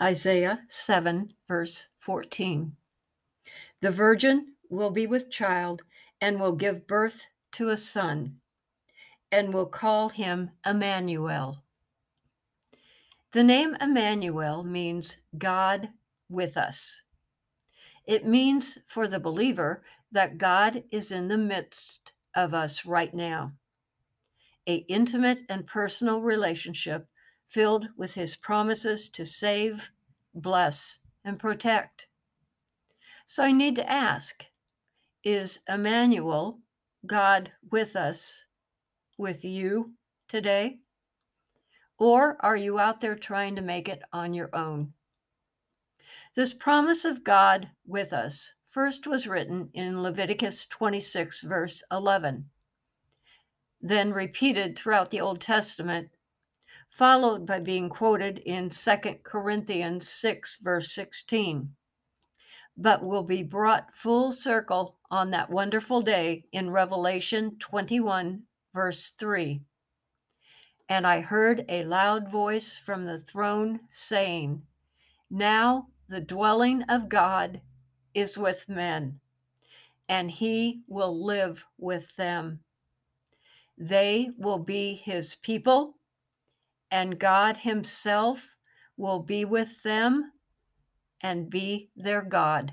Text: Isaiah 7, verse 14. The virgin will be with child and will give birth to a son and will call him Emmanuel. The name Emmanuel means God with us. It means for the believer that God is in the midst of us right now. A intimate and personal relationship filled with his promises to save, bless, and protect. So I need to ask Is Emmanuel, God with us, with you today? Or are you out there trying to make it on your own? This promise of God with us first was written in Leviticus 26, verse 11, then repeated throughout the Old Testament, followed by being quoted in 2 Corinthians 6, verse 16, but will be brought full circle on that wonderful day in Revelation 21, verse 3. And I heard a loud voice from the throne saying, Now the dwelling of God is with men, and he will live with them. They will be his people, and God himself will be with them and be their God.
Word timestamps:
Isaiah 0.00 0.60
7, 0.68 1.32
verse 1.48 1.88
14. 1.98 2.76
The 3.80 3.90
virgin 3.90 4.54
will 4.70 4.90
be 4.90 5.06
with 5.06 5.30
child 5.30 5.82
and 6.20 6.38
will 6.38 6.54
give 6.54 6.86
birth 6.86 7.26
to 7.52 7.70
a 7.70 7.76
son 7.76 8.36
and 9.32 9.52
will 9.52 9.66
call 9.66 10.08
him 10.08 10.50
Emmanuel. 10.64 11.62
The 13.32 13.42
name 13.42 13.76
Emmanuel 13.80 14.62
means 14.62 15.18
God 15.36 15.88
with 16.28 16.56
us. 16.56 17.02
It 18.06 18.24
means 18.24 18.78
for 18.86 19.06
the 19.08 19.20
believer 19.20 19.82
that 20.12 20.38
God 20.38 20.82
is 20.90 21.12
in 21.12 21.28
the 21.28 21.36
midst 21.36 22.12
of 22.34 22.54
us 22.54 22.86
right 22.86 23.12
now. 23.12 23.52
A 24.66 24.76
intimate 24.88 25.40
and 25.48 25.66
personal 25.66 26.20
relationship 26.20 27.06
filled 27.48 27.88
with 27.96 28.14
his 28.14 28.36
promises 28.36 29.08
to 29.08 29.26
save, 29.26 29.90
bless, 30.34 31.00
and 31.24 31.38
protect. 31.38 32.06
So 33.26 33.42
I 33.42 33.52
need 33.52 33.74
to 33.76 33.90
ask 33.90 34.44
Is 35.24 35.60
Emmanuel, 35.68 36.60
God 37.06 37.50
with 37.70 37.96
us, 37.96 38.44
with 39.16 39.44
you 39.44 39.92
today? 40.28 40.78
Or 41.98 42.36
are 42.40 42.56
you 42.56 42.78
out 42.78 43.00
there 43.00 43.16
trying 43.16 43.56
to 43.56 43.62
make 43.62 43.88
it 43.88 44.02
on 44.12 44.32
your 44.32 44.54
own? 44.54 44.92
This 46.36 46.54
promise 46.54 47.04
of 47.04 47.24
God 47.24 47.68
with 47.86 48.12
us 48.12 48.54
first 48.68 49.06
was 49.06 49.26
written 49.26 49.70
in 49.74 50.02
Leviticus 50.02 50.66
26, 50.66 51.42
verse 51.42 51.82
11, 51.90 52.48
then 53.80 54.12
repeated 54.12 54.76
throughout 54.76 55.10
the 55.10 55.20
Old 55.20 55.40
Testament, 55.40 56.10
followed 56.88 57.46
by 57.46 57.60
being 57.60 57.88
quoted 57.88 58.38
in 58.38 58.70
2 58.70 58.96
Corinthians 59.22 60.08
6, 60.08 60.58
verse 60.62 60.92
16, 60.92 61.74
but 62.76 63.04
will 63.04 63.22
be 63.22 63.42
brought 63.42 63.92
full 63.92 64.32
circle 64.32 64.96
on 65.10 65.30
that 65.30 65.50
wonderful 65.50 66.00
day 66.00 66.44
in 66.52 66.70
Revelation 66.70 67.56
21, 67.58 68.42
verse 68.72 69.10
3. 69.10 69.60
And 70.88 71.06
I 71.06 71.20
heard 71.20 71.64
a 71.68 71.84
loud 71.84 72.30
voice 72.30 72.76
from 72.76 73.04
the 73.04 73.18
throne 73.18 73.80
saying, 73.90 74.62
Now 75.30 75.88
the 76.08 76.20
dwelling 76.20 76.82
of 76.84 77.08
God 77.08 77.60
is 78.14 78.38
with 78.38 78.68
men, 78.68 79.20
and 80.08 80.30
he 80.30 80.80
will 80.88 81.24
live 81.24 81.66
with 81.76 82.16
them. 82.16 82.60
They 83.76 84.30
will 84.38 84.58
be 84.58 84.94
his 84.94 85.34
people, 85.36 85.97
and 86.90 87.18
God 87.18 87.56
himself 87.56 88.54
will 88.96 89.20
be 89.20 89.44
with 89.44 89.82
them 89.82 90.32
and 91.20 91.50
be 91.50 91.90
their 91.96 92.22
God. 92.22 92.72